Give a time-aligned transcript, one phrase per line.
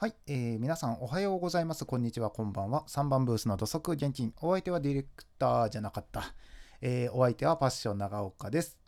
[0.00, 1.84] はい、えー、皆さんおはようございます。
[1.84, 2.84] こんにちは、こんばんは。
[2.86, 4.32] 3番ブースの土足現金。
[4.40, 6.36] お相手はディレクターじゃなかった。
[6.80, 8.78] えー、お相手はパッション長岡です。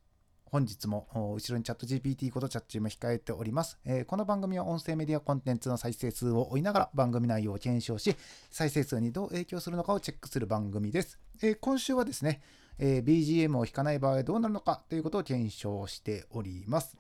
[0.45, 8.15] 本日も後ろにチャット GPT ことチャッチも控えております、えー、この番組は音声メディアコンテンツの再生数を追いながら番組内容を検証し、
[8.49, 11.19] 再生数にどう影響するのかをチェックする番組です。
[11.43, 12.41] えー、今週はですね、
[12.79, 16.97] え BGM を弾かない場合どうなるのかということを検証しております。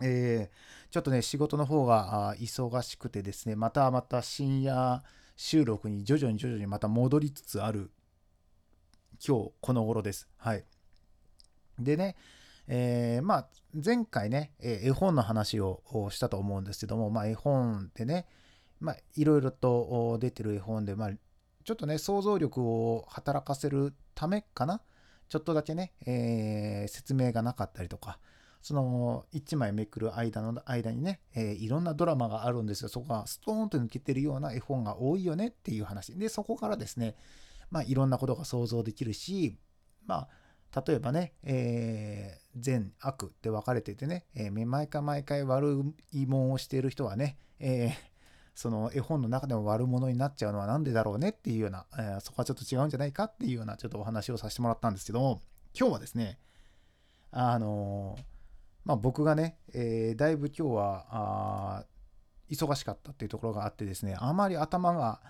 [0.00, 5.02] えー、ちょっとね、仕事の方が忙しくてですね、またまた深夜
[5.36, 7.90] 収録に徐々に徐々にまた戻りつつある
[9.26, 10.28] 今日この頃です。
[10.36, 10.64] はい。
[11.78, 12.16] でね、
[12.68, 18.26] えー、まあ前回ねえ、絵本の話をしたと思うんですけども、まあ絵本ってね、
[18.80, 21.10] まあいろいろと出てる絵本で、まあ
[21.64, 24.80] ちょっとね、想像力を働かせるためかな、
[25.28, 28.18] ちょっとだけね、えー、説明がなかったりとか、
[28.68, 32.90] その1枚めくる間の間にね、えー、いろんなドラマがあるんですよ。
[32.90, 36.18] そこがストーンと抜けてるような絵本が多いよねっていう話。
[36.18, 37.16] で、そこからですね、
[37.70, 39.56] まあいろんなことが想像できるし、
[40.04, 40.28] ま
[40.70, 47.92] あ例えばね、えー、善悪って分かれててね、えー、毎回毎回悪いもんをしている人はね、えー、
[48.54, 55.40] その絵本の中でも悪者になっちゃうのは何でだろうねっていうような、えー、そこはちょっと違うんじゃないかっていうようなちょっとお話をさせてもらったんですけども、
[55.74, 56.38] 今日はですね、
[57.30, 58.37] あのー
[58.88, 61.84] まあ、僕がね、えー、だいぶ今日は
[62.50, 65.20] 忙しかったっていうところがあってですね、あまり頭が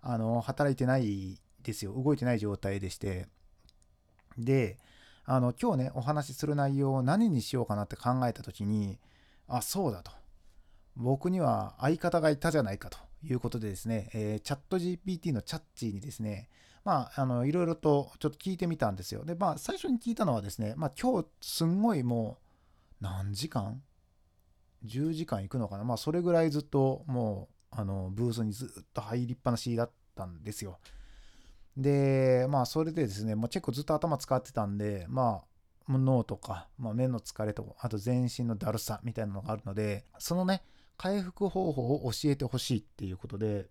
[0.00, 1.92] あの働いてないですよ。
[1.92, 3.26] 動いてない状態でして。
[4.38, 4.78] で、
[5.24, 9.00] あの今日ね、お話しする内容を何にしようかなって考えた時に、
[9.48, 10.12] あ、そうだと。
[10.94, 16.48] 僕には相方がいたじゃないかということでですね、えー、チャット GPT のチャッチーにですね、
[16.84, 19.24] まあ、あの、いろいろとちょっと聞いてみたんですよ。
[19.24, 22.49] で、まあ、最初に聞いたのはですね、まあ、今日すんごいもう、
[23.00, 23.82] 何時間
[24.84, 25.84] ?10 時間行くのかな？
[25.84, 30.78] まあそれぐらいずっともうあのブースにずっと入りっぱなしだったんですよ。
[31.76, 35.44] で、まあそれでですね、もう結構ずっと頭使ってたんで、まあ
[35.98, 40.62] 脳とか、まあ、目の疲れと、あと全身のだるさみたいなのがあるので、そのね、
[40.96, 43.68] 回復方法を教えてほしいっていうことで、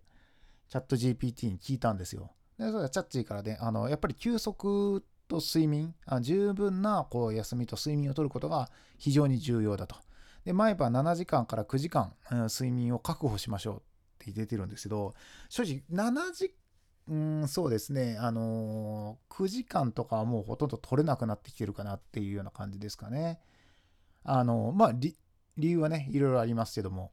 [0.68, 2.32] チャット GPT に聞いたんですよ。
[2.58, 8.68] で、それはチャッチーからね、あの、やっぱり休息と睡眠、あ十分なこう休みと睡眠をとることが
[8.98, 9.96] 非常に重要だと。
[10.44, 13.80] で、毎晩7時間から9時間、うん、睡眠を確保しましょうっ
[14.18, 15.14] て出てるんですけど、
[15.48, 16.54] 正直7時
[17.08, 18.16] うん、そうですね。
[18.20, 23.40] あのー、9時間とかはもうほとんど取れなくなってきてるかなっていうような感じですかね。
[24.22, 25.16] あのー、まあ、理
[25.56, 27.10] 由はね、いろいろありますけども。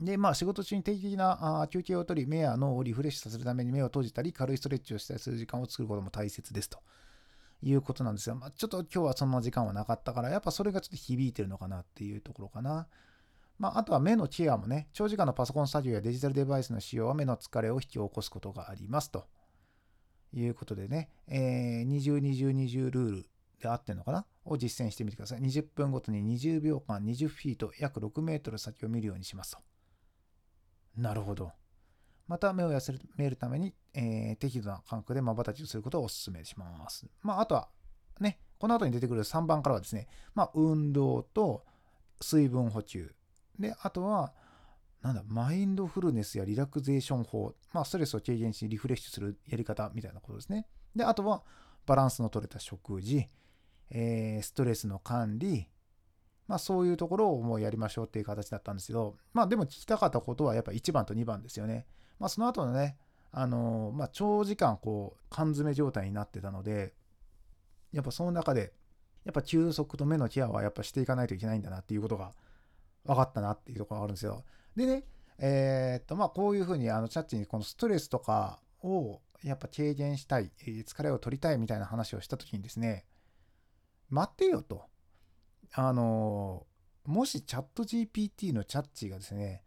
[0.00, 6.80] で、まあ、仕事中に定期的なあ休憩を取り、目や脳をリフレッシュさせるために目を閉じたり、軽いストレッチをしたりする時間を作ることも大切ですと
[7.62, 12.86] いうことなんですが、まあ、ちょっと今日はそんな時間はなかったから、やっぱそれがちょっと響いてるのかなっていうところかな。
[13.58, 19.26] まあ、あとは目のケアもね、長時間のパソコン作業やデジタルデバイスの使用は目の疲れを引き起こすことがありますと
[20.32, 23.26] いうことでね、えー、20、20、20ルール
[23.60, 24.26] で合ってるのかな？
[24.44, 25.40] を実践してみてください。
[25.40, 29.58] 20分ごとに20秒間20フィート約6メートル先を見るようにしますと。
[30.96, 31.52] なるほど。
[32.26, 37.06] また目を休めるために、えー、適度な感覚で瞬きをすることをお勧めします。
[37.22, 37.68] まあ、あとは、
[38.20, 41.64] ね、この後に出てくる3番からはですね、まあ、運動と
[42.20, 43.14] 水分補給。
[43.58, 44.32] で、あとは、
[45.02, 47.54] なんだ、マインドフルネスやリラクゼーション法。
[47.74, 50.66] まあ、ストレスを軽減し、リフレッシュするやり方みたいなことですね。
[50.96, 51.42] で、あとは、
[51.84, 53.28] バランスの取れた食事、
[53.90, 55.68] えー、ストレスの管理、
[56.46, 61.86] まあそういうところをもうやりましょうっていう形だったんですけど、まあでも聞きたかったことはやっぱ1番と2番ですよね。
[62.18, 62.96] まあその後のね、
[63.32, 66.92] あのまあ長時間こう缶詰状態になってたので、
[67.92, 68.72] やっぱその中で、
[69.24, 72.32] やっぱ休息と目のケアはやっぱしていかないといけないんだなっていうことが
[73.04, 74.44] 分かったなっていうところがあるんですよ。
[74.76, 75.04] でね、
[75.38, 83.04] えー、っとまあこういうふうにあのチャッチにこのストレスとかをやっぱ軽減したい、疲れを取りたいみたいな話をした時にですね、
[84.08, 84.86] 待ってよと。
[85.76, 86.66] あの
[87.04, 89.62] もしチャット GPT のチャッチがですね、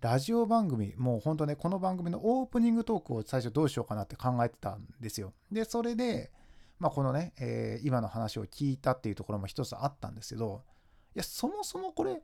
[0.00, 5.32] ラジオ番組、もう本当ね、この番組のオープニングトークを最初どうしようかなって考えてたんですよ。
[5.52, 6.32] で、それで、
[6.80, 10.64] まあ、このね、えー、今の話を聞いたっていうところも一つあったんですけど、
[11.14, 12.20] いや、そもそもこれ、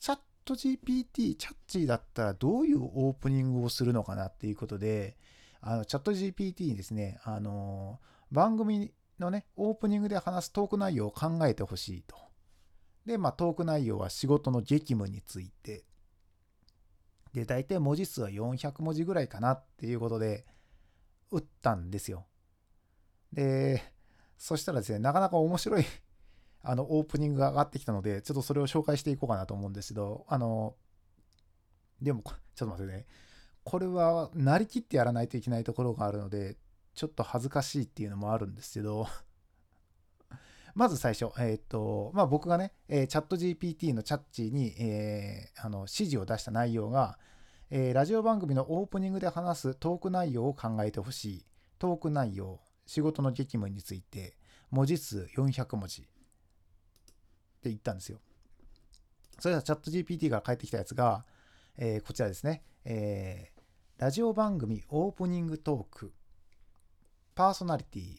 [0.00, 5.16] チャット GPT、チャッチーだったらどういうオープニングをするのかなっていうことで、
[5.60, 8.00] あのチャット GPT にですね、あの
[8.32, 12.31] 番組のね、オープニングで話すトーク内容を考えてほしいと。
[13.06, 15.84] で、まあ、トーク内容は仕事の激務について。
[17.32, 20.46] で、大体文字数は400文字ぐらいかなっていうことで、
[21.30, 22.26] 打ったんですよ。
[23.32, 23.82] で、
[24.36, 25.84] そしたらですね、なかなか面白い
[26.62, 30.76] あの、オープニングが上がってきたので、ちょっとそれを紹介していこうかなと思うんですけど、あの、
[32.00, 33.06] でも、ちょっと待ってね。
[33.64, 36.56] これは、なりきってやらないといけないところがあるので、
[36.94, 39.06] ちょっと恥ずかしいっていうのもあるんですけど、
[40.74, 47.18] まず最初、えっ、ー、と、まあ、僕がね、えー、チャット GPT のチャッチに、えー、あの指示を出した内容が、
[47.70, 51.46] えー、ラジオ番組のオープニングで話すトーク内容を考えてほしい。
[51.78, 54.36] トーク内容、仕事の激務について、
[54.70, 56.10] 文字数400文字って
[57.64, 58.18] 言ったんですよ。
[59.38, 61.24] それではチャット GPT から返ってきたやつが、
[61.76, 63.60] えー、こちらですね、えー、
[64.02, 66.12] ラジオ番組オープニングトーク、
[67.34, 68.18] パーソナリティ、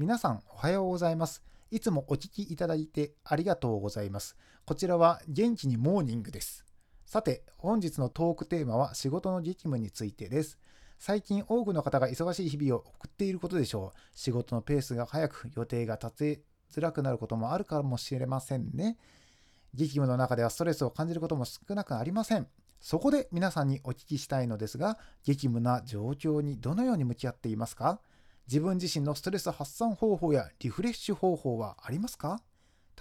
[0.00, 1.42] 皆さんおはようございます。
[1.70, 4.34] いつもお聞きいただいてありがとうございます。
[4.64, 6.64] こちらは元気にモーニングです。
[7.04, 10.58] さて、本日のトークテーマは仕事の激務についてです。
[10.98, 13.98] 最近多くの方が忙しい日々を送っていることでしょう。
[14.14, 16.40] 仕事のペースが早く予定が立て
[16.72, 18.96] づらくなることもあるかもしれませんね。
[19.74, 22.46] 激務の中ではストレスを感じることも少なくありません。
[22.80, 28.00] そこで皆さんにお聞きしたいのですが、激務な状況にどのように向き合っていますか？
[28.50, 32.42] 自分自身のストレス発散方法やリフレッシュ方法はありますか？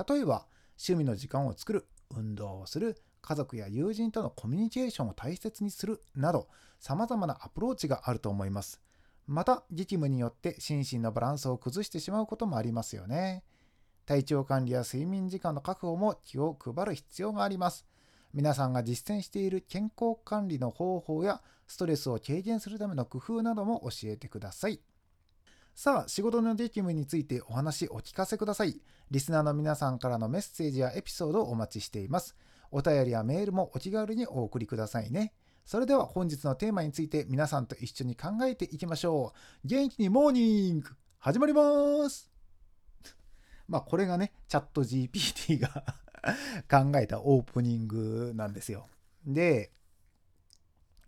[0.07, 0.45] 例えば、
[0.77, 6.49] 趣味の時間を作る、運動をする、家族や友人とのコミュニケーションを大切にするなど
[6.79, 8.79] 様々なアプローチがあると思います。
[9.25, 13.43] また、激務によって心身のバランスを崩してしまうこともありますよね。
[14.05, 17.87] 体調管理や睡眠時間の確保も気を配る必要があります。
[18.35, 24.79] 皆さんが実践している健康管理の方法やストレスを軽減するための工夫なども教えてください。
[25.75, 28.81] さあ、仕事の激務についてお話お聞かせください。
[29.11, 32.35] リスナーの皆さんからのメッセージやエピソードをお待ちしています。
[32.71, 35.33] お便りやメールもお気軽にお送りくださいね。
[35.65, 39.33] それでは本日のテーマについて皆さんと一緒に考えていきましょ
[39.63, 39.67] う。
[39.67, 40.89] 元気にモーニング
[41.19, 42.31] 始まります
[43.67, 45.83] まあこれがね、チャット GPT が
[46.69, 48.87] 考えたオープニングなんですよ。
[49.25, 49.71] で、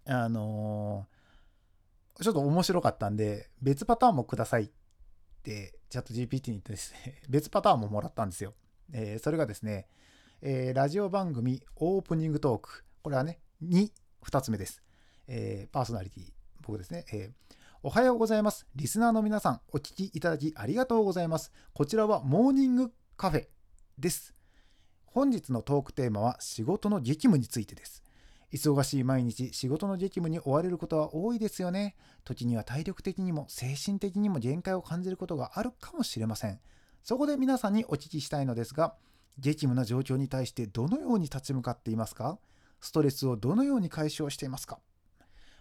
[0.06, 1.08] あの、
[2.21, 4.69] ちょっと面白かったんで、別パターンもくださいっ
[5.44, 8.53] てチャット GPT に言ってですね、 別パターンももらったんですよ。
[8.94, 9.88] えー、それがですね、
[10.41, 12.85] えー、ラジオ番組オープニングトーク。
[13.01, 13.91] これはね、2、
[14.23, 14.83] 2つ目です。
[15.27, 16.31] えー、パーソナリティ、
[16.62, 17.06] 僕ですね。
[17.12, 18.67] えー、おはようございます。
[18.75, 21.51] リスナーの皆さん、お聞きいただきありがとうございます。
[21.74, 23.47] こちらはモーニングカフェ
[23.97, 24.35] です。
[25.06, 28.03] 本日のトークテーマは仕事の激務についてです。
[28.53, 31.95] 忙しい毎日、仕事の激務に追われることは多いですよね。
[32.25, 36.59] 時には体力的にも精神的にも限界を感じることがあるかもしれません。
[37.01, 38.95] そこで皆さんにお聞きしたいのですが、
[39.39, 42.38] 激務な状況に対してどのように立ち向かっていますか？
[42.81, 44.80] ストレスをどのように解消していますか？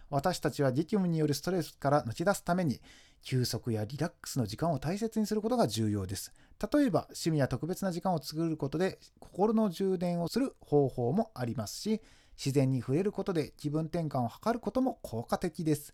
[0.09, 2.81] 私たちは激務によるストレスから抜け出すために
[3.23, 6.33] 休息やリラックスの時間を大切にすることが重要です。
[6.73, 12.01] 例えば趣味や特別な時間を作ることで心の充電をする方法もありますし
[12.37, 15.93] 自然に触れることで気分転換を図ることも効果的です。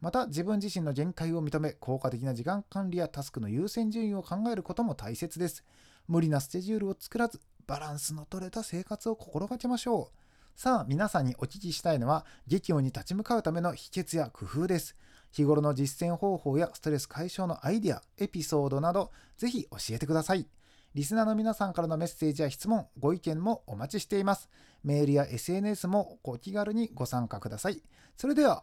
[0.00, 5.64] また自分自身の限界を認め効果的な時間管理やタスクの優先順位を考えることも大切です。
[6.06, 10.60] 無理なスケジュールを作らず、バランスの取れた生活を心がけましょう。
[10.60, 14.96] さあ、皆さんにお聞きしたいのは、激務に立ち向かうための秘訣や工夫です。
[15.32, 20.46] 日頃の実践方法やストレス解消のアイデア、エピソードなど、ぜひ教えてください。
[20.94, 24.48] リスナーの皆さんからのメッセージや質問、ご意見もお待ちしています。
[24.86, 27.82] メールや SNS もご気軽にご参加ください。
[28.16, 28.62] それでは、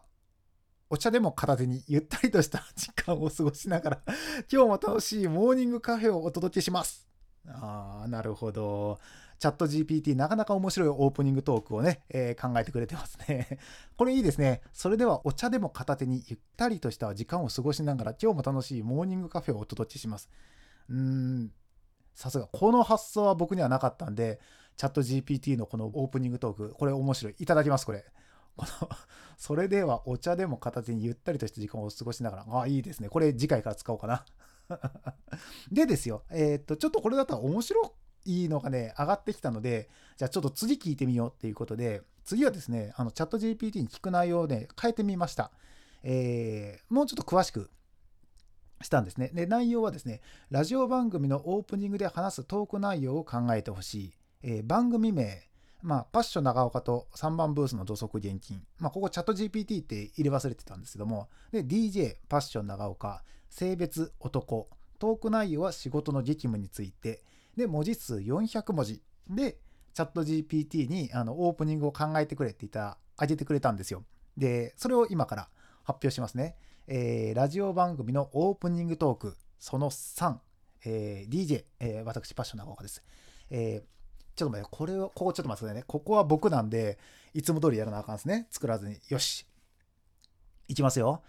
[0.88, 4.02] お茶でも片手にゆったりとした時間を過ごしながら、
[4.50, 7.06] 今日も楽しいモーニングカフェをお届けします。
[7.46, 8.98] ああ、なるほど。
[9.38, 13.58] チャット GPT なかなか面白いオープニングトークをね、えー、考えてくれてますね。
[13.98, 14.62] これいいですね。
[14.72, 20.30] それではお茶でも片手にゆったりとした時間を過ごしながら今日も楽しいモーニングカフェをお届けします。
[20.88, 21.52] うーん、
[22.14, 22.46] さすが。
[22.46, 24.40] この発想は僕にはなかったんで、
[24.76, 27.34] チャット GPT のこのオープニングトーク、これ面白い。
[27.38, 28.04] いただきます、これ。
[28.56, 28.88] この
[29.36, 33.08] それではお茶でも片手にゆったりとした時間を過ごしながら、ああ、いいですね。
[33.08, 34.24] これ次回から使おうかな。
[35.70, 45.50] でですよ、えー、っと、ちょっとこれだったら面白いのがね、上がってきたので、じゃあちょっと次聞いてみようっていうことで、次はですね、あの、チャット GPT に聞く内容をね、変えてみました。
[46.02, 47.70] えー、もうちょっと詳しく
[48.80, 49.30] したんですね。
[49.34, 54.14] で、内容はですね、ラジオ番組のオープニングで話すトーク内容を考えてほしい。
[54.46, 55.48] えー、番組名、
[55.82, 58.62] まあ、パッション長岡と3番ブースの土足現金。
[58.78, 67.22] まあ、ここチャット GPT って入れ忘れてたんですけども、で、DJ、パッション長岡、性別男、トーク内容は仕事の激務について、
[67.56, 69.56] で、文字数400文字で、
[69.94, 74.04] チャット GPT にあのオープニングを考えてくれって言ったら、あげてくれたんですよ。
[74.36, 75.48] で、それを今から
[75.84, 76.56] 発表しますね。
[76.86, 80.36] えー、ラジオ番組のオープニングトーク、その3、
[80.84, 83.02] えー、DJ、えー、私、パッション長岡です。
[83.50, 83.93] えー、
[84.36, 85.84] ちょっと待って、これを、ここちょっと待ってね。
[85.86, 86.98] ここは僕なんで、
[87.34, 88.46] いつも通りやらなあかんですね。
[88.50, 88.98] 作らずに。
[89.08, 89.46] よし。
[90.68, 91.22] いきますよ。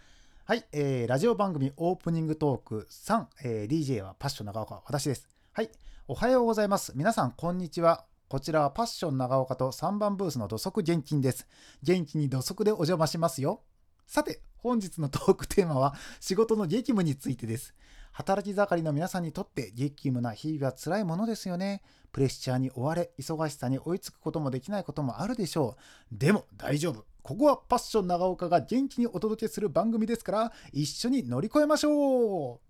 [0.44, 5.28] はい、えー、ラジオ番組オープニングトーク3、えー、DJ はパッション長岡、私です。
[5.52, 5.70] はい、
[6.06, 6.92] おはようございます。
[6.94, 8.04] 皆さん、こんにちは。
[8.28, 11.48] こちらはパッション長岡と3番ブースの土足現金です。
[11.82, 13.62] 元気に土足でお邪魔しますよ。
[14.06, 17.74] さて、本日のトークテーマは仕事の激務についてです。
[18.16, 21.82] 働き盛りの皆さんにとって激務な日々は辛いものですよね。
[22.12, 25.76] プレッシャーに追われ、忙しさに追いつくこともできないこともあるでしょ
[26.10, 26.16] う。
[26.18, 27.04] でも大丈夫。
[27.22, 32.60] ここはパッション長岡が元気にお届けする番組ですから、一緒に乗り越えましょう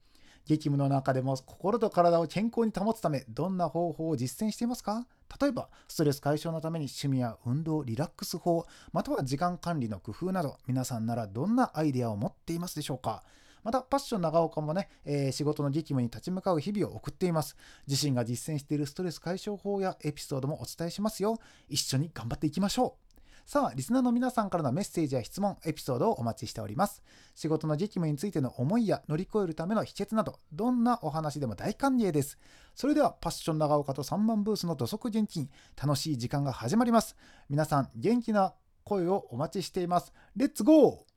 [0.47, 5.07] 激務の中でも心と体を健康に保つため、どんな方法を実践していますか？
[5.41, 13.23] 例えば、ストレス解消のために趣味や運動、リラックス法、または時間管理の工夫など、皆さんならどんなアイデアを持っていますでしょうか？
[13.67, 17.57] また、パッション長岡もね、えー、仕事の激務に立ち向かう日々を送っています。
[17.89, 21.41] 自身が実践しているストレス解消法やエピソードもお伝えしますよ。
[21.69, 23.07] 一緒に頑張っていきましょう。
[23.45, 27.03] さあ、リスナーの皆さんからのメッセージや質問、エピソードをお待ちしております。
[27.35, 32.39] 仕事の激務についての思いや乗り越えるための秘訣など、どんなお話でも大歓迎です。
[32.77, 37.17] それでは、パッション長岡と3番ブースの土足現金、楽しい時間が始まります。
[37.49, 38.55] 皆さん、元気な
[38.85, 40.13] 声をお待ちしています。
[40.37, 41.17] レッツゴー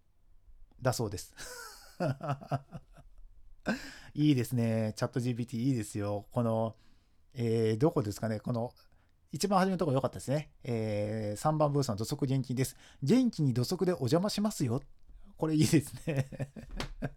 [0.81, 1.33] だそうです。
[4.13, 4.93] いいですね。
[4.95, 6.25] チャット GPT いいですよ。
[6.31, 6.75] この、
[7.33, 8.39] えー、どこですかね。
[8.39, 8.73] この、
[9.31, 10.51] 一番初めのところ良かったですね。
[10.63, 12.75] えー、3番ブースの土足現金です。
[13.03, 14.81] 元気に土足でお邪魔しますよ。
[15.37, 16.27] これいいですね。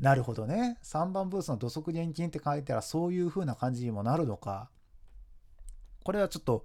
[0.00, 0.78] なるほどね。
[0.82, 4.70] 3番ブースの土足現金って書いたらそういう風な感じにもなるのか。
[6.04, 6.64] これはちょっと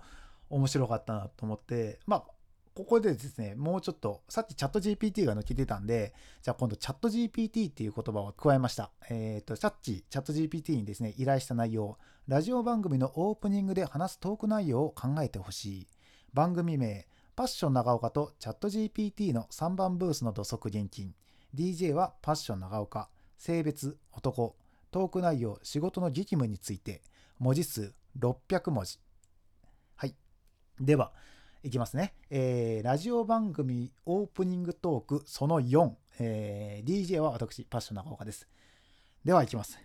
[0.49, 2.32] 面白かったなと思って、まあ、
[2.75, 8.91] ここでですね、もうちょっと、さっきチャット GPT が抜けてたんで、じゃあ今度チャット GPT っていう言葉を加えました。
[9.09, 15.87] えっ、ー、と、チャッチ、チャット GPT にですね、依頼した内容、ラジオ番組のオープニングで話すトーク内容を考えてほしい。
[16.33, 21.13] 番組名、パッション長岡とチャット GPT の3番ブースの土足現金。
[21.53, 23.09] DJ はパッション長岡。
[23.37, 24.55] 性別、男。
[24.89, 27.03] トーク内容、仕事の激務について。
[27.37, 28.99] 文字数600文字。
[29.95, 30.15] はい。
[30.79, 31.11] では、
[31.63, 32.13] いきますね。
[32.29, 35.91] えー、ラジオ番組オープニングトークその4。
[36.19, 38.49] えー、DJ は私、パッション長岡です。
[39.23, 39.79] では、いきます。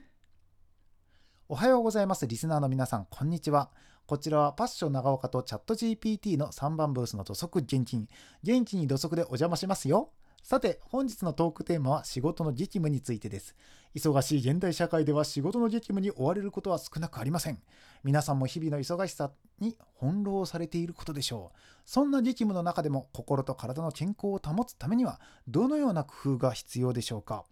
[1.48, 2.26] おはようございます。
[2.26, 3.70] リスナーの皆さん、こんにちは。
[4.06, 8.08] こちらはパッション長岡とチャット GPT の3番ブースの土足現金。
[8.42, 10.10] 元気に土足でお邪魔しますよ。
[10.42, 13.54] さて、本日のトークテーマは仕事の激務についてです。
[13.94, 17.60] 忙しい現代社会では仕事の激務に追われることは少なくありません。
[18.04, 19.30] 皆さんも日々の忙しさ
[19.60, 21.58] に翻弄されていることでしょう。
[21.84, 27.44] そんな激務の中でも心と体の健康を保つためにはどのような工夫が必要でしょうか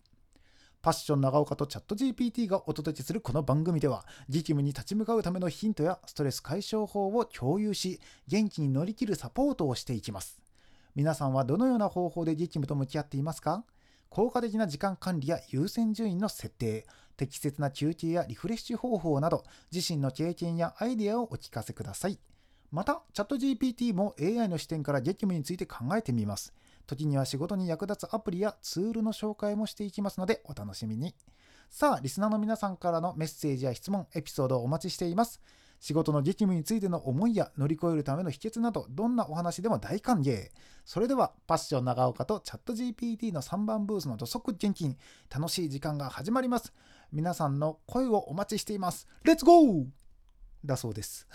[0.87, 10.46] パッション長岡とチャット GPT がお届けするこの番組では、激務に立ち向かうためのヒントやストレス解消法を共有し、元気に乗り切るサポートをしていきます。
[10.97, 13.65] 皆さんはどのような方法で激務と向き合っていますか？
[14.09, 16.87] 効果的な時間管理や優先順位の設定、
[17.19, 22.19] 適切な休憩やリフレッシュ方法など、自身の経験やアイデアをお聞かせください。
[22.73, 26.55] また、チャット GPT も AI の視点から激務について考えてみます。
[26.87, 31.15] 時には仕事に役立つアプリやツールの紹介もしていきますので、お楽しみに。
[31.69, 35.43] さあ、リスナーの皆さんからのメッセージや質問、エピソードをお待ちしています。
[35.81, 40.51] 仕事の激務についての思いや乗り越えるための秘訣など、どんなお話でも大歓迎。
[40.85, 44.97] それでは、パッション長岡とチャット GPT の3番ブースの土足現金、
[45.35, 46.73] 楽しい時間が始まります。
[47.13, 49.07] 皆さんの声をお待ちしています。
[49.25, 49.87] レッツゴー
[50.65, 51.27] だそうです。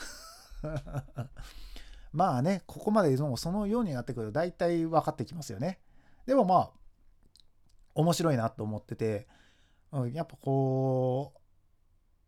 [2.13, 5.79] まあね、ここまでもそのようになってくると大体分かってきますよね。
[6.25, 6.71] でもまあ、
[7.95, 9.27] 面白いなと思ってて、
[10.13, 11.40] やっぱこう、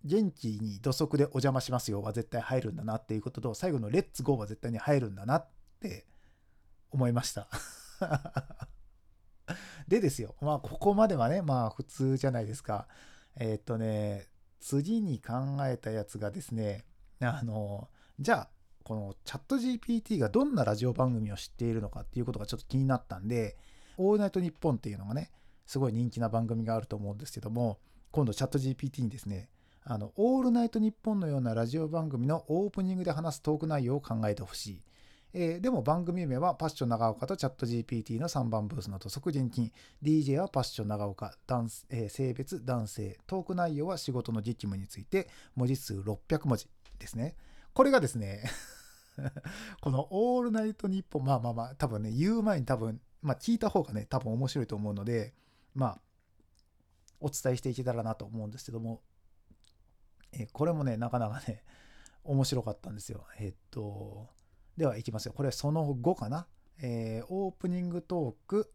[0.03, 6.05] 元気に土足でお邪魔しますよは絶対入るんだなっていうことと、最後のレッツゴーは絶対に入るんだなって
[6.91, 7.47] 思いました。
[9.87, 12.87] でですよ、まあここまではね、まあ普通じゃないですか。
[13.35, 14.27] えー、っとね、
[14.59, 16.85] 次に考えたやつがですね、
[17.19, 18.49] あの、じゃあ、
[18.83, 23.57] このチャット GPT がどんなラジオ番組を知っているのかっていうことがちょっと気になったんで、
[23.97, 25.31] オールナイトニッポンっていうのがね、
[25.65, 27.79] すごい人気な番組があると思うんですけども、
[28.11, 29.49] 今度チャット GPT にですね、
[29.85, 34.81] あの、オールナイトニッポンのようなラジオ番組のオープニングで話すトーク内容を考えてほしい。
[35.33, 39.71] えー、でも番組名はパッション長岡とチャット GPT の3番ブースの土足現金。
[40.01, 41.33] DJ はパッション長岡。
[41.47, 43.17] 男えー、性別男性。
[43.27, 47.35] トーク内容は仕事の激務について文字数600文字ですね。
[47.73, 48.43] これがですね
[49.81, 55.33] このオールナイトニッポン、まあまあまあ、多分ね、言う前に多分、まあ聞いた方がね、多分面白いと思うので、
[55.75, 56.01] まあ、
[57.19, 59.01] お伝えしていけたらなと思うんですけども、
[60.33, 61.63] えこれもね、なかなかね、
[62.23, 63.25] 面白かったんですよ。
[63.39, 64.27] えっと、
[64.77, 65.33] では、いきますよ。
[65.33, 66.47] これその後かな？
[66.81, 68.73] えー、オープニングトーク、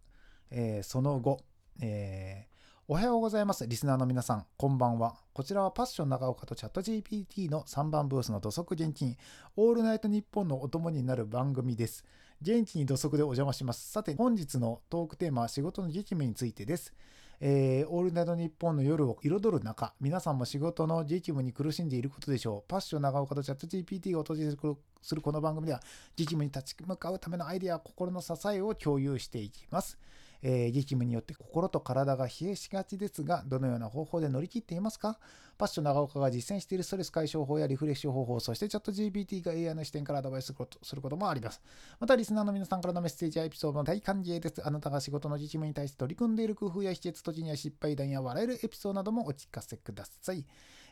[0.51, 1.41] えー、その後、
[1.81, 3.67] えー、おはようございます。
[3.67, 5.17] リスナーの皆さん、こんばんは。
[5.33, 9.17] こちらはパッション長岡とチャット GPT の3番ブースの土足現金、
[9.57, 12.05] オールナイトニッポンのお供になる番組です。
[12.41, 13.91] 元気に土足でお邪魔します。
[13.91, 16.95] さて、本日のトークテーマは仕事の激務についてです。
[17.41, 22.69] えー、オールナイトニッポンの夜を彩る中、皆さんも仕事の激務に苦しんでいることでしょう。
[22.69, 24.57] パッション長岡とチャット GPT がお届け
[25.03, 25.81] するこの番組では、
[26.17, 29.99] 激務に立ち向かうためのアイデア、心の支えを共有していきます。
[30.43, 35.19] えー、激務によって心と体が冷えしがちですが、どのような方法で乗り切っていますか？
[35.57, 41.61] パッション長岡が実践しているストレス解消法やリフレッシュ方法、そしてチャット GPT が AI の視点からアドバイスすることもあります。
[41.99, 44.65] また、リスナーの皆さんからのメッセージやエピソードも大歓迎です。
[44.65, 50.45] あなたが仕事の激務に対して取り組んでいる工夫や秘訣、時には失敗談や笑えるエピソードなどもお聞かせください。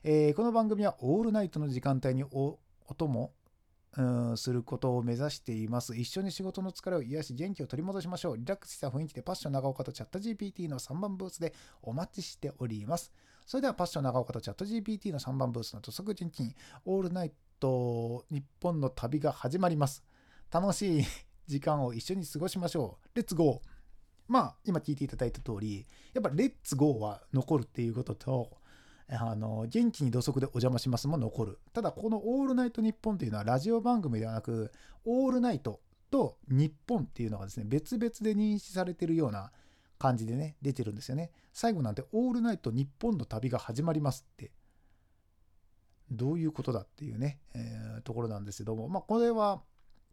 [0.02, 3.32] えー、この番組はオールナイトの時間帯にお音も
[4.36, 5.96] することを目指しています。
[5.96, 8.36] 一緒に仕事の疲れを癒し、元気を取り戻しましょう。
[8.36, 13.12] リラックスした雰囲気でパッション長岡とチャット GPT の3番ブースでお待ちしております。
[13.46, 20.04] それではパッション長岡とチャット GPT の3番ブースの土足人金オールナイト日本の旅が始まります。
[20.52, 21.04] 楽しい
[21.46, 23.16] 時間を一緒に過ごしましょう。
[23.16, 23.76] レッツゴー
[24.28, 28.50] まあ、今聞いていただいた通り、やっぱレッツゴーは残るっていうことと、
[29.08, 31.58] あの元気に土足でお邪魔しますも残る。
[31.72, 34.72] ただ、このオールナイトニッポンというのはラジオ番組ではなく、
[35.04, 39.52] オールナイトと日本っていうのがですね、別々で認識されているような
[39.98, 41.30] 感じでね、出てるんですよね。
[41.52, 44.50] 最後なんて、オールナイト日本の旅が始まりますって、
[46.10, 49.62] どういうことだっていうね、えー、ところなんですけども、まあ、これは、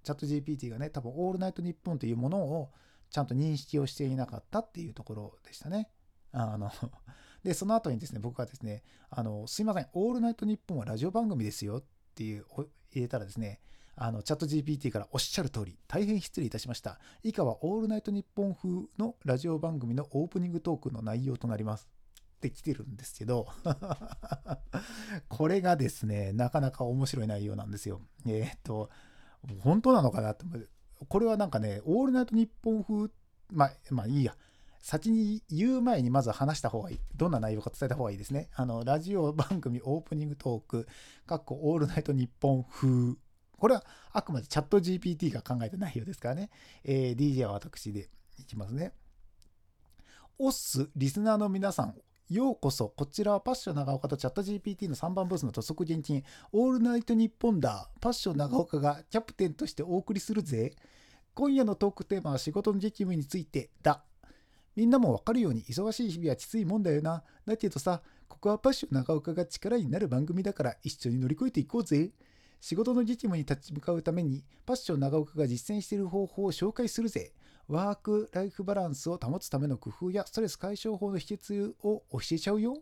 [0.03, 2.71] チャット GPT がね、多分オールナイトニッポンというものを
[3.09, 5.89] ちゃんと認識をしていなかったっていうところでしたね。
[6.31, 6.71] あの
[7.43, 11.83] で、その後にですね、僕がですね、あの、すいません、オールナイトニッポンはラジオ番組ですよっ
[12.15, 12.45] ていう、
[12.91, 13.59] 入れたらですね、
[13.95, 16.99] あの、チャット GPT からおっしゃる通り、大変失礼いたしました。
[17.21, 21.87] 以下はオールナイトニッポン風のラジオ番組のオープニングトークの内容となります。
[22.37, 23.47] って来てるんですけど
[25.29, 28.01] これがですね、なかなか面白い内容なんですよ。
[28.25, 28.89] えー、っと、
[29.59, 30.45] 本当なのかなって、
[31.07, 33.09] これはなんかね、オールナイトニッポン風、
[33.49, 34.35] まあ、まあいいや。
[34.83, 36.99] 先に言う前にまず話した方がいい。
[37.15, 38.49] どんな内容か伝えた方がいいですね。
[38.53, 40.87] あの、ラジオ番組オープニングトーク、
[41.25, 43.15] かっこオールナイトニッポン風。
[43.57, 46.49] これはあくまでチャット GPT が考えた内容ですからね。
[46.83, 48.91] えー、DJ は私でいきますね。
[50.37, 51.95] おっす、リスナーの皆さん、
[52.27, 57.89] ようこそ、こちらはパッション長岡とチャット GPT の3番ブースの土足現金、オールナイトニッポンだ。
[58.01, 60.75] パッション長岡がキャプテンとしてお送りするぜ。
[61.33, 64.03] 今夜のトークテーマは仕事の激務についてだ。
[64.75, 67.23] みんなもわかるように忙しい日々はきついもんだよな。
[67.45, 72.11] だけどさ、ここはパッション長岡が力になる番組だから一緒に乗り越えていこうぜ。
[72.59, 77.33] 仕事の激務に立ち向かうためにパッション長岡が実践している方法を紹介するぜ。
[77.67, 82.77] ワーク・ライフ・バランスを保つための工夫やストレス解消法の秘訣を教えちゃうよ。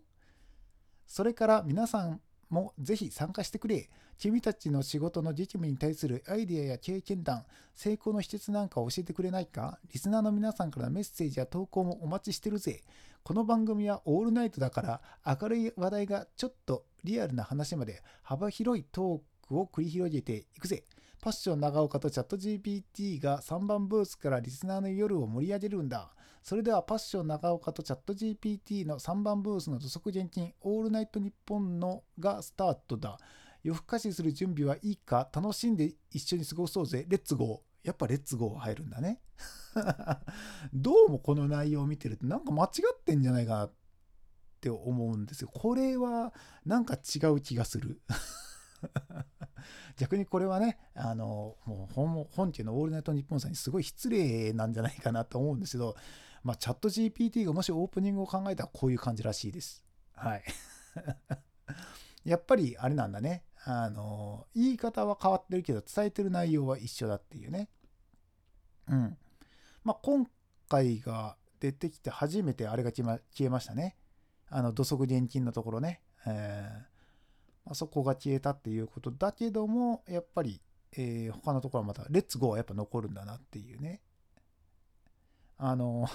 [1.06, 3.90] それから皆さんもぜひ参加してくれ。
[4.20, 12.84] 君たちの仕事の激務に対するアイデアや経験談、成功の秘訣なんかを教えてくれないかリスナーの皆さんからメッセージや投稿もお待ちしてるぜ。
[13.24, 15.02] この番組はオールナイトだから
[15.42, 20.84] 明るい話題がちょっとリアルな話まで幅広いトークを繰り広げていくぜ。
[21.22, 26.14] パッション長岡とチャット GPT が3番ブースからリスナーの夜を盛り上げるんだ。
[26.42, 33.20] それではパッション長岡とチャット GPT の3番ブースの土足現金オールナイトニッポンのがスタートだ。
[33.64, 35.30] 夜更かしする準備はいいか？
[35.32, 37.06] 楽しんで一緒に過ごそうぜ。
[37.08, 37.88] レッツゴー。
[37.88, 39.22] やっぱレッツゴー入るんだね。
[40.74, 43.74] どうもこの内容を見てるとなんか間違ってんじゃないかなっ
[44.60, 45.50] て思うんですよ。
[45.54, 46.34] これは
[46.66, 48.02] なんか違う気がする。
[49.98, 55.96] 逆にこれはね、あの、もう本本家のオールナイトニッポンさんにすごい失礼なんじゃないかなと思うんですけど、
[56.44, 59.84] まあ、チャット GPT がもしオープニングを考えたらこういう感じらしいです。
[60.14, 60.44] はい。
[62.26, 63.44] やっぱりあれなんだね。
[63.64, 67.70] あの、言い方は変わってるけど、伝えてる内容は一緒だっていうね。
[68.88, 69.18] うん。
[69.84, 70.28] まあ、今
[70.68, 73.98] 回が出てきて初めてあれが消えましたね。
[74.50, 76.02] あの、土足現金のところね。
[76.26, 76.92] えー
[77.66, 80.62] あそこが消えたっていうことだけども、やっぱり、
[80.94, 84.02] えー、他のところはまた、レッツゴーはやっぱ残るんだなっていうね。
[85.63, 86.08] あの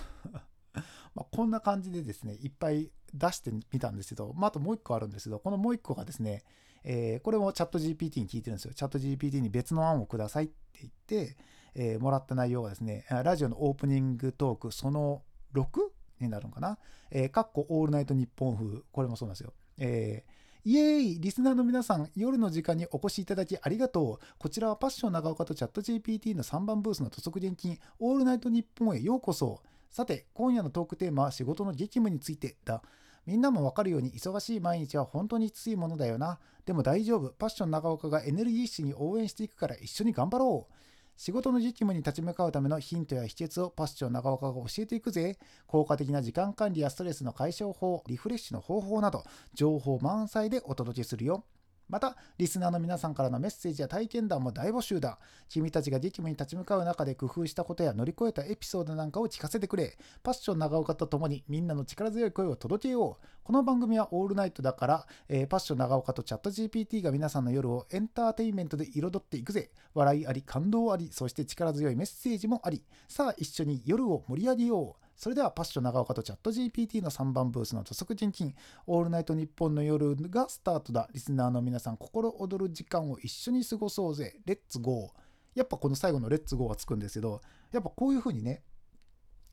[1.14, 6.42] ま、こんな感じでですね、いっぱい出してみたんですけど、まあ、あともう一個あるんですけど、このもう一個がですね、
[6.82, 8.74] えー、これもチャット GPT に聞いてるんですよ。
[8.74, 11.36] チャット GPT に別の案をくださいって言って、
[11.74, 15.22] えー、もらった内容がですね、ラジオのオープニングトーク、その
[15.54, 15.90] 6?
[16.18, 16.78] になるのかな？
[17.10, 19.52] えー、かっこオールナイトニッポン風、これもそうなんですよ。
[19.78, 20.35] えー
[20.68, 24.26] イエーイリスナーの皆さん、夜の時間にお越しいただきありがとう。
[24.36, 29.62] こちらはパッション長岡とチャット GPT の3番ブースの土足現金、オールナイトニッポンへようこそ。
[29.88, 32.82] さて、今夜のトークテーマは仕事の激務についてだ。
[33.26, 36.40] みんなもわかるように忙しい毎日は本当にきついものだよな。
[36.64, 37.28] でも大丈夫。
[37.28, 40.74] パッション長岡がエネルギッシュに応援していくから一緒に頑張ろう。
[41.16, 45.38] 仕事の実務に立ち向かうためのヒントや秘訣をパッション長岡が教えていくぜ。
[45.66, 49.24] 効果的な時間管理やストレスの解消法、リフレッシュの方法など、
[49.54, 51.44] 情報満載でお届けするよ。
[51.88, 55.20] また、リスナーの皆さんからのメッセージや体験談も大募集だ。
[55.48, 59.96] 君たちが激務に立ち向かう中で工夫したことや乗り越えたエピソードなんかを聞かせてくれ。
[60.24, 63.26] パッション長岡と共にみんなの力強い声を届けよう。
[63.44, 69.70] この番組はオールナイトだから、えー、パッション長岡とチャット GPT が皆さんの夜をエンターテインメントで彩っていくぜ。
[69.94, 72.82] 笑いあり、感動あり、そして力強いメッセージもあり。
[73.06, 75.05] さあ、一緒に夜を盛り上げよう。
[75.16, 78.54] それではパッション長岡とチャット GPT の3番ブースの土足人金
[78.86, 81.08] オールナイトニッポンの夜がスタートだ。
[81.14, 84.36] リスナーの皆さん、心躍る時間を一緒に過ごそうぜ。
[84.44, 85.58] レッツゴー。
[85.58, 87.40] やっぱこの最後のレッツゴーがつくんですけど、
[87.72, 88.62] やっぱこういう風にね、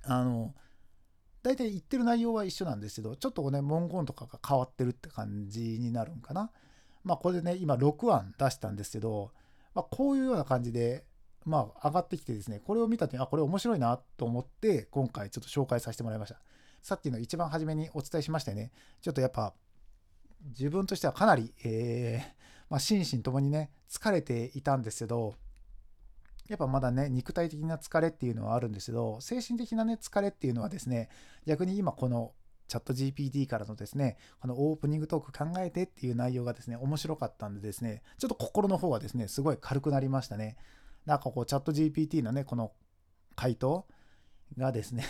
[0.03, 0.53] あの、
[1.43, 6.51] 大体言ってる内容は一緒なんですけど、ちょっとね、文言とかが変わってるって感じになるんかな。
[7.05, 9.31] まあこれでね、今6案出したんですけど、
[9.73, 11.05] まあ、こういうような感じで
[11.45, 16.39] まあ、上がってきてですね、これを見たとに、あ、これ面白いなと思って、今回ちょっと紹介させてもらいました。
[16.81, 18.71] さっきの一番初めにお伝えしましたよね。
[19.01, 19.53] ちょっとやっぱ、
[20.49, 25.35] 自分としてはかなり、えー、まあ、心身ともにね、疲れていたんですけど、
[26.49, 31.09] やっぱまだね、肉体的な疲れっていうのはあるんですけど、精神的なね、疲れっていうのはですね、
[31.45, 32.33] 逆に今この
[32.67, 40.57] チャット GPT からのですね、このオープニングトーク考えてっていう内容がですね、面白かったんでですね、ちょっと心の方はですね、すごい軽くなりましたね。
[41.05, 42.71] なんかこうチャット GPT のね、この
[43.35, 43.85] 回答
[44.57, 45.05] がですね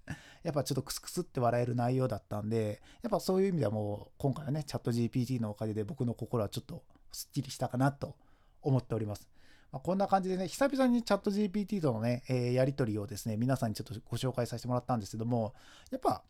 [0.42, 8.16] やっぱちょっとクスクスって笑える内容だったんで、やっぱそういう意味ではもう今回はね、チャット GPT のおかげで僕の心はちょっとすっきりしたかなと
[8.60, 9.28] 思っております。
[9.70, 15.54] まあ、こんな感じでね、久々にチャット GPT とのね、えー、やり取りをですね、皆さんにちょっとご紹介させてもらったんですけども、
[15.90, 16.22] やっぱ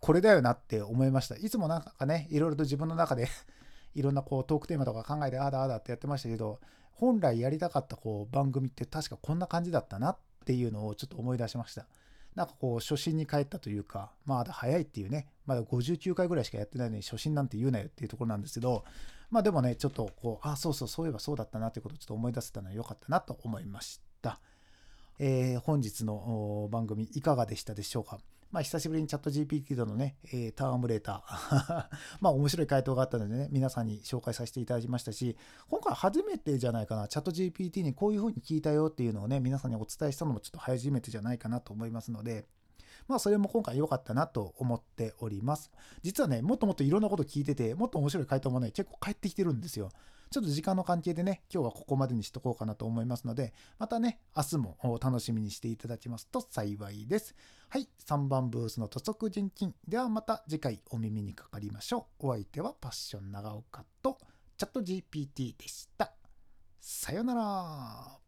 [0.00, 1.36] これだよなって思いました。
[1.36, 3.28] いつもなんかね、いろいろと自分の中で
[3.94, 6.60] いろんなこうトークテーマとか考えて、ああだああだってやってましたけど、
[7.00, 11.86] 本来やりたかったこう番組って確かこんな感じだったなっていうのをちょっと思い出しました。
[12.34, 18.84] なんかこう初心に帰ったというか、まだ早いっていうね、まだ59回ぐらいしかやってないのに初心なんて言うなよっていうところなんですけど、
[19.30, 24.38] まあでもね、ちょっとこう、あ、そうそう、そういえばそうだったなってことをちょっと思い出せたのは良かったなと思いました。
[25.18, 28.18] えー、本日の番組いかがでしたでしょうか？
[28.50, 31.86] まあ、久しぶりにチャット GPT とのね、えー、タームレーター。
[32.20, 35.36] まあ、面白い回答があったのでね、皆さんに紹介させていただきましたし、
[35.68, 42.48] 今回初めてじゃないかな、チャット GPT にこういうふうに聞いたよっていうのをね、皆さんにお伝えしたのもちょっと初めてじゃないかなと思いますので、
[43.10, 45.72] まあ、それも今回良かったなと思っております。
[46.02, 49.90] 実はね、もっともっといろんなこと聞いてて、もっと面白い回答もね、結構返ってきてるんですよ。
[50.30, 57.34] ちょっと時間の関係でね、今日はここまでにしとこうかなと思いますので、またね、明日も楽しみにしていただきますと幸いです。
[57.68, 59.74] はい、3番ブースの土足人金。
[59.88, 62.28] ではまた次回お耳にかかりましょう。
[62.28, 64.18] お相手はパッション長岡と
[64.56, 66.12] チャット GPT でした。
[66.80, 68.19] さよなら。